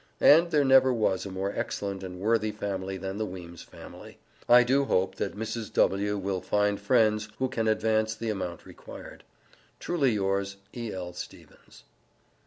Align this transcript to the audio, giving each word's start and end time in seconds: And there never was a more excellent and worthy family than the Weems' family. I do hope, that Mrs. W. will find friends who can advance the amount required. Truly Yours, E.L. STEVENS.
And 0.19 0.49
there 0.49 0.65
never 0.65 0.91
was 0.91 1.27
a 1.27 1.31
more 1.31 1.53
excellent 1.55 2.01
and 2.01 2.19
worthy 2.19 2.49
family 2.51 2.97
than 2.97 3.19
the 3.19 3.25
Weems' 3.27 3.61
family. 3.61 4.17
I 4.49 4.63
do 4.63 4.85
hope, 4.85 5.13
that 5.17 5.37
Mrs. 5.37 5.71
W. 5.73 6.17
will 6.17 6.41
find 6.41 6.79
friends 6.79 7.29
who 7.37 7.47
can 7.47 7.67
advance 7.67 8.15
the 8.15 8.31
amount 8.31 8.65
required. 8.65 9.23
Truly 9.79 10.09
Yours, 10.13 10.57
E.L. 10.75 11.13
STEVENS. 11.13 11.83